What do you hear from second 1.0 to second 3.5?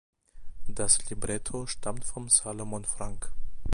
Libretto stammt von Salomon Franck.